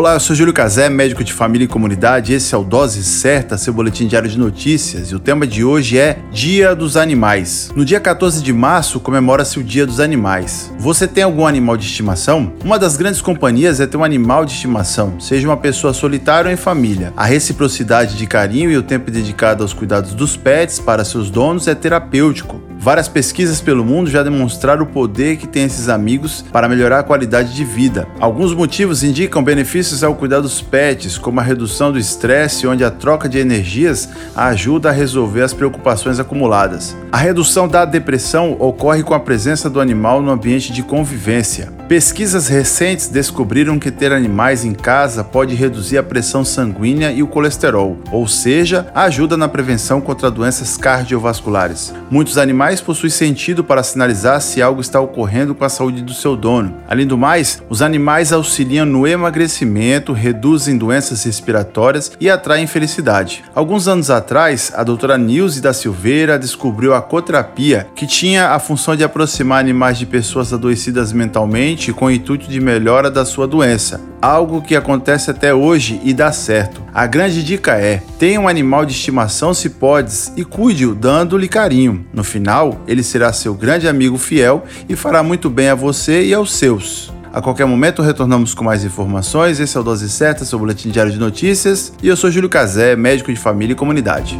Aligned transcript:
Olá, 0.00 0.14
eu 0.14 0.20
sou 0.20 0.34
Júlio 0.34 0.54
Cazé, 0.54 0.88
médico 0.88 1.22
de 1.22 1.30
família 1.30 1.66
e 1.66 1.68
comunidade. 1.68 2.32
Esse 2.32 2.54
é 2.54 2.56
o 2.56 2.64
Dose 2.64 3.04
Certa, 3.04 3.58
seu 3.58 3.70
boletim 3.70 4.06
diário 4.06 4.30
de 4.30 4.38
notícias. 4.38 5.10
E 5.10 5.14
o 5.14 5.18
tema 5.18 5.46
de 5.46 5.62
hoje 5.62 5.98
é 5.98 6.20
Dia 6.32 6.74
dos 6.74 6.96
Animais. 6.96 7.70
No 7.76 7.84
dia 7.84 8.00
14 8.00 8.42
de 8.42 8.50
março 8.50 8.98
comemora-se 8.98 9.58
o 9.58 9.62
Dia 9.62 9.84
dos 9.84 10.00
Animais. 10.00 10.72
Você 10.78 11.06
tem 11.06 11.22
algum 11.22 11.46
animal 11.46 11.76
de 11.76 11.84
estimação? 11.84 12.50
Uma 12.64 12.78
das 12.78 12.96
grandes 12.96 13.20
companhias 13.20 13.78
é 13.78 13.86
ter 13.86 13.98
um 13.98 14.02
animal 14.02 14.46
de 14.46 14.54
estimação, 14.54 15.20
seja 15.20 15.46
uma 15.46 15.58
pessoa 15.58 15.92
solitária 15.92 16.48
ou 16.48 16.54
em 16.54 16.56
família. 16.56 17.12
A 17.14 17.26
reciprocidade 17.26 18.16
de 18.16 18.26
carinho 18.26 18.70
e 18.70 18.78
o 18.78 18.82
tempo 18.82 19.10
dedicado 19.10 19.62
aos 19.62 19.74
cuidados 19.74 20.14
dos 20.14 20.34
pets 20.34 20.78
para 20.78 21.04
seus 21.04 21.28
donos 21.28 21.68
é 21.68 21.74
terapêutico. 21.74 22.69
Várias 22.80 23.08
pesquisas 23.08 23.60
pelo 23.60 23.84
mundo 23.84 24.08
já 24.08 24.22
demonstraram 24.22 24.84
o 24.84 24.86
poder 24.86 25.36
que 25.36 25.46
tem 25.46 25.64
esses 25.64 25.90
amigos 25.90 26.42
para 26.50 26.66
melhorar 26.66 27.00
a 27.00 27.02
qualidade 27.02 27.54
de 27.54 27.62
vida. 27.62 28.08
Alguns 28.18 28.54
motivos 28.54 29.02
indicam 29.02 29.44
benefícios 29.44 30.02
ao 30.02 30.14
cuidar 30.14 30.40
dos 30.40 30.62
pets, 30.62 31.18
como 31.18 31.40
a 31.40 31.42
redução 31.42 31.92
do 31.92 31.98
estresse, 31.98 32.66
onde 32.66 32.82
a 32.82 32.90
troca 32.90 33.28
de 33.28 33.38
energias 33.38 34.08
ajuda 34.34 34.88
a 34.88 34.92
resolver 34.92 35.42
as 35.42 35.52
preocupações 35.52 36.18
acumuladas. 36.18 36.96
A 37.12 37.18
redução 37.18 37.68
da 37.68 37.84
depressão 37.84 38.56
ocorre 38.58 39.02
com 39.02 39.12
a 39.12 39.20
presença 39.20 39.68
do 39.68 39.78
animal 39.78 40.22
no 40.22 40.30
ambiente 40.30 40.72
de 40.72 40.82
convivência. 40.82 41.79
Pesquisas 41.90 42.46
recentes 42.46 43.08
descobriram 43.08 43.76
que 43.76 43.90
ter 43.90 44.12
animais 44.12 44.64
em 44.64 44.72
casa 44.72 45.24
pode 45.24 45.56
reduzir 45.56 45.98
a 45.98 46.04
pressão 46.04 46.44
sanguínea 46.44 47.10
e 47.10 47.20
o 47.20 47.26
colesterol, 47.26 47.98
ou 48.12 48.28
seja, 48.28 48.86
ajuda 48.94 49.36
na 49.36 49.48
prevenção 49.48 50.00
contra 50.00 50.30
doenças 50.30 50.76
cardiovasculares. 50.76 51.92
Muitos 52.08 52.38
animais 52.38 52.80
possuem 52.80 53.10
sentido 53.10 53.64
para 53.64 53.82
sinalizar 53.82 54.40
se 54.40 54.62
algo 54.62 54.80
está 54.80 55.00
ocorrendo 55.00 55.52
com 55.52 55.64
a 55.64 55.68
saúde 55.68 56.00
do 56.00 56.14
seu 56.14 56.36
dono. 56.36 56.76
Além 56.88 57.08
do 57.08 57.18
mais, 57.18 57.60
os 57.68 57.82
animais 57.82 58.32
auxiliam 58.32 58.86
no 58.86 59.04
emagrecimento, 59.04 60.12
reduzem 60.12 60.78
doenças 60.78 61.24
respiratórias 61.24 62.12
e 62.20 62.30
atraem 62.30 62.68
felicidade. 62.68 63.42
Alguns 63.52 63.88
anos 63.88 64.10
atrás, 64.10 64.70
a 64.76 64.84
doutora 64.84 65.18
Nilce 65.18 65.60
da 65.60 65.72
Silveira 65.72 66.38
descobriu 66.38 66.94
a 66.94 67.02
coterapia, 67.02 67.88
que 67.96 68.06
tinha 68.06 68.50
a 68.50 68.60
função 68.60 68.94
de 68.94 69.02
aproximar 69.02 69.58
animais 69.58 69.98
de 69.98 70.06
pessoas 70.06 70.52
adoecidas 70.52 71.12
mentalmente 71.12 71.79
com 71.92 72.04
o 72.04 72.10
intuito 72.10 72.48
de 72.48 72.60
melhora 72.60 73.10
da 73.10 73.24
sua 73.24 73.46
doença, 73.46 74.00
algo 74.20 74.60
que 74.60 74.76
acontece 74.76 75.30
até 75.30 75.54
hoje 75.54 75.98
e 76.04 76.12
dá 76.12 76.30
certo. 76.30 76.82
A 76.92 77.06
grande 77.06 77.42
dica 77.42 77.78
é: 77.78 78.02
tenha 78.18 78.38
um 78.38 78.46
animal 78.46 78.84
de 78.84 78.92
estimação 78.92 79.54
se 79.54 79.70
podes 79.70 80.30
e 80.36 80.44
cuide-o 80.44 80.94
dando-lhe 80.94 81.48
carinho. 81.48 82.04
No 82.12 82.22
final, 82.22 82.82
ele 82.86 83.02
será 83.02 83.32
seu 83.32 83.54
grande 83.54 83.88
amigo 83.88 84.18
fiel 84.18 84.64
e 84.88 84.94
fará 84.94 85.22
muito 85.22 85.48
bem 85.48 85.70
a 85.70 85.74
você 85.74 86.24
e 86.24 86.34
aos 86.34 86.52
seus. 86.52 87.10
A 87.32 87.40
qualquer 87.40 87.64
momento 87.64 88.02
retornamos 88.02 88.54
com 88.54 88.64
mais 88.64 88.84
informações. 88.84 89.60
Esse 89.60 89.76
é 89.76 89.80
o 89.80 89.84
Dose 89.84 90.08
Certa, 90.10 90.44
seu 90.44 90.58
boletim 90.58 90.90
diário 90.90 91.12
de 91.12 91.18
notícias. 91.18 91.92
E 92.02 92.08
eu 92.08 92.16
sou 92.16 92.30
Júlio 92.30 92.48
Cazé, 92.48 92.96
médico 92.96 93.32
de 93.32 93.38
família 93.38 93.72
e 93.72 93.76
comunidade. 93.76 94.38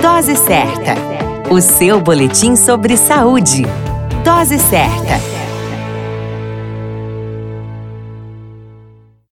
Dose 0.00 0.34
Certa, 0.36 0.94
o 1.50 1.60
seu 1.60 2.00
boletim 2.00 2.56
sobre 2.56 2.96
saúde. 2.96 3.66
Dose 4.22 4.58
certa. 4.58 5.39